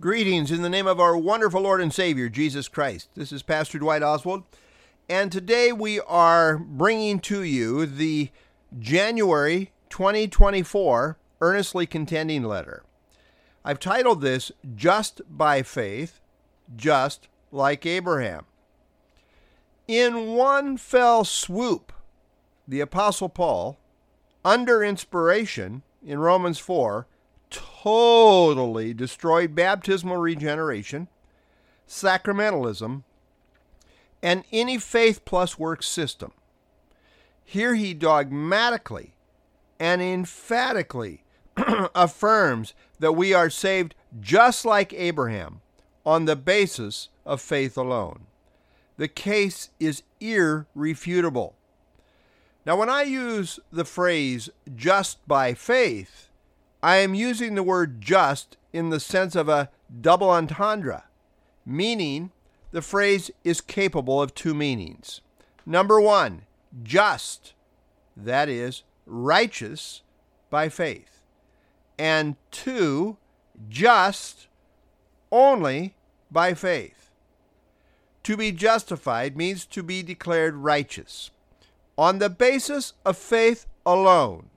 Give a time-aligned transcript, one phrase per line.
[0.00, 3.08] Greetings in the name of our wonderful Lord and Savior, Jesus Christ.
[3.16, 4.44] This is Pastor Dwight Oswald,
[5.08, 8.30] and today we are bringing to you the
[8.78, 12.84] January 2024 Earnestly Contending Letter.
[13.64, 16.20] I've titled this Just by Faith,
[16.76, 18.44] Just Like Abraham.
[19.88, 21.92] In one fell swoop,
[22.68, 23.80] the Apostle Paul,
[24.44, 27.08] under inspiration in Romans 4,
[27.88, 31.08] totally destroyed baptismal regeneration,
[31.88, 33.02] sacramentalism,
[34.22, 36.32] and any faith plus works system.
[37.42, 39.14] Here he dogmatically
[39.80, 41.22] and emphatically
[41.94, 45.62] affirms that we are saved just like Abraham
[46.04, 48.26] on the basis of faith alone.
[48.98, 51.54] The case is irrefutable.
[52.66, 56.27] Now, when I use the phrase just by faith,
[56.82, 61.04] I am using the word just in the sense of a double entendre,
[61.66, 62.30] meaning
[62.70, 65.20] the phrase is capable of two meanings.
[65.66, 66.42] Number one,
[66.82, 67.54] just,
[68.16, 70.02] that is, righteous
[70.50, 71.22] by faith.
[71.98, 73.16] And two,
[73.68, 74.46] just
[75.32, 75.94] only
[76.30, 77.10] by faith.
[78.24, 81.30] To be justified means to be declared righteous
[81.96, 84.50] on the basis of faith alone.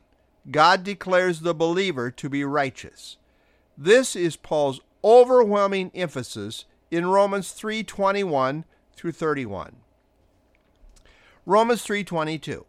[0.50, 3.18] God declares the believer to be righteous.
[3.78, 9.78] This is Paul's overwhelming emphasis in Romans 3:21 through 31.
[11.46, 12.66] Romans 3:22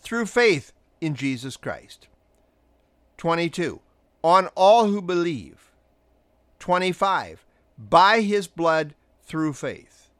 [0.00, 2.08] through faith in Jesus Christ.
[3.16, 3.80] 22
[4.22, 5.72] on all who believe.
[6.58, 7.44] 25
[7.78, 10.10] by his blood through faith.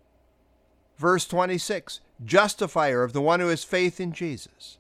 [0.99, 4.79] Verse 26 justifier of the one who has faith in Jesus.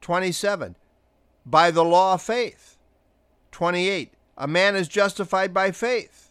[0.00, 0.76] 27
[1.50, 2.76] by the law of faith.
[3.50, 4.14] 28.
[4.36, 6.30] A man is justified by faith.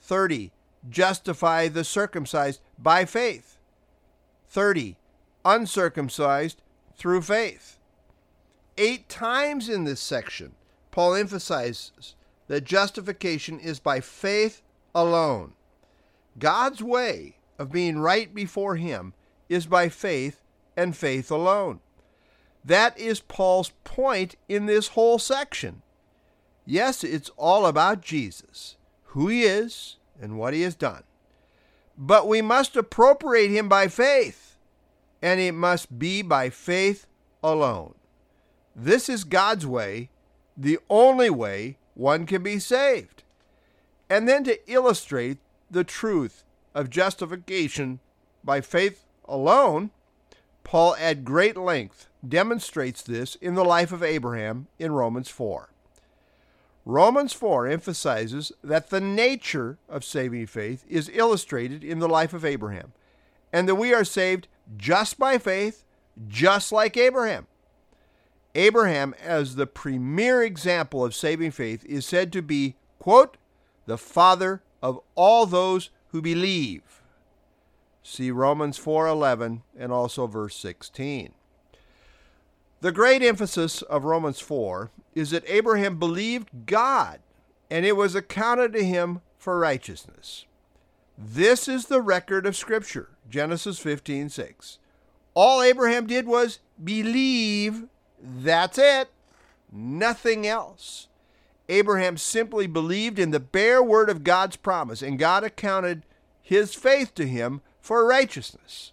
[0.00, 0.52] 30.
[0.88, 3.58] Justify the circumcised by faith.
[4.48, 4.96] 30.
[5.44, 6.62] Uncircumcised
[6.96, 7.78] through faith.
[8.78, 10.54] Eight times in this section,
[10.90, 12.14] Paul emphasizes
[12.48, 14.62] that justification is by faith
[14.94, 15.54] alone.
[16.38, 19.14] God's way of being right before Him
[19.48, 20.42] is by faith
[20.76, 21.80] and faith alone.
[22.64, 25.82] That is Paul's point in this whole section.
[26.64, 28.76] Yes, it's all about Jesus,
[29.08, 31.02] who he is, and what he has done.
[31.98, 34.56] But we must appropriate him by faith,
[35.20, 37.06] and it must be by faith
[37.42, 37.94] alone.
[38.74, 40.08] This is God's way,
[40.56, 43.22] the only way one can be saved.
[44.08, 45.38] And then to illustrate
[45.70, 46.44] the truth
[46.74, 48.00] of justification
[48.42, 49.90] by faith alone,
[50.64, 55.70] Paul at great length demonstrates this in the life of Abraham in Romans 4.
[56.86, 62.44] Romans 4 emphasizes that the nature of saving faith is illustrated in the life of
[62.44, 62.92] Abraham,
[63.52, 65.84] and that we are saved just by faith,
[66.28, 67.46] just like Abraham.
[68.54, 73.36] Abraham, as the premier example of saving faith, is said to be, quote,
[73.86, 77.02] the father of all those who believe.
[78.02, 81.32] See Romans 4:11 and also verse 16.
[82.84, 87.20] The great emphasis of Romans 4 is that Abraham believed God
[87.70, 90.44] and it was accounted to him for righteousness.
[91.16, 94.76] This is the record of Scripture, Genesis 15:6.
[95.32, 97.84] All Abraham did was believe.
[98.22, 99.08] That's it.
[99.72, 101.08] Nothing else.
[101.70, 106.04] Abraham simply believed in the bare word of God's promise, and God accounted
[106.42, 108.92] his faith to him for righteousness.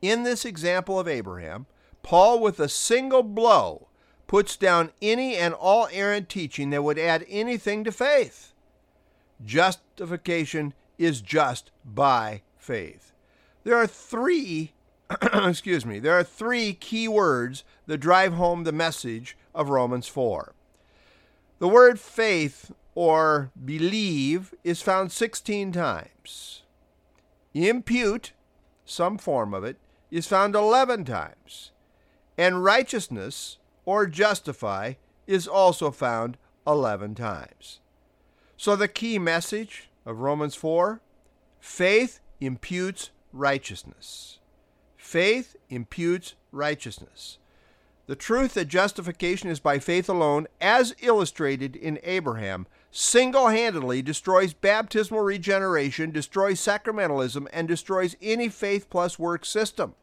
[0.00, 1.66] In this example of Abraham,
[2.06, 3.88] Paul, with a single blow,
[4.28, 8.52] puts down any and all errant teaching that would add anything to faith.
[9.44, 13.12] Justification is just by faith.
[13.64, 14.72] There are three,
[15.34, 20.52] excuse me, there are three key words that drive home the message of Romans 4.
[21.58, 26.62] The word faith or believe is found 16 times.
[27.52, 28.30] Impute,
[28.84, 29.78] some form of it,
[30.12, 31.72] is found 11 times
[32.36, 34.94] and righteousness or justify
[35.26, 36.36] is also found
[36.66, 37.80] 11 times.
[38.56, 41.00] So the key message of Romans 4
[41.60, 44.38] faith imputes righteousness.
[44.96, 47.38] Faith imputes righteousness.
[48.06, 54.54] The truth that justification is by faith alone, as illustrated in Abraham, single handedly destroys
[54.54, 59.94] baptismal regeneration, destroys sacramentalism, and destroys any faith plus work system.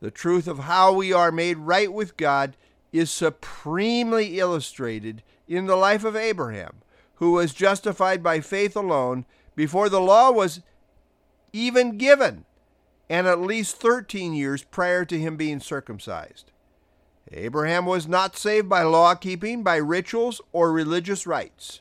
[0.00, 2.56] The truth of how we are made right with God
[2.92, 6.82] is supremely illustrated in the life of Abraham,
[7.14, 10.60] who was justified by faith alone before the law was
[11.52, 12.44] even given,
[13.08, 16.52] and at least 13 years prior to him being circumcised.
[17.32, 21.80] Abraham was not saved by law keeping, by rituals, or religious rites.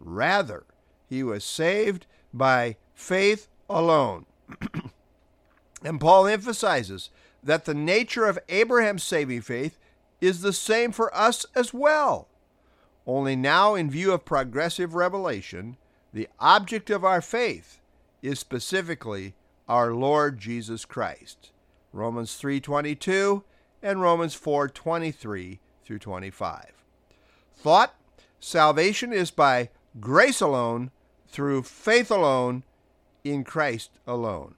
[0.00, 0.64] Rather,
[1.08, 4.26] he was saved by faith alone.
[5.84, 7.10] and Paul emphasizes
[7.42, 9.78] that the nature of Abraham's saving faith
[10.20, 12.28] is the same for us as well.
[13.06, 15.76] Only now, in view of progressive revelation,
[16.12, 17.80] the object of our faith
[18.22, 19.34] is specifically
[19.68, 21.50] our Lord Jesus Christ.
[21.92, 23.42] Romans 3:22
[23.82, 26.72] and Romans 4:23 through 25.
[27.56, 27.94] Thought:
[28.38, 30.90] Salvation is by grace alone,
[31.28, 32.62] through faith alone,
[33.24, 34.54] in Christ alone.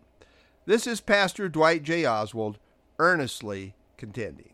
[0.66, 2.04] This is Pastor Dwight J.
[2.04, 2.58] Oswald
[2.98, 4.53] earnestly contending.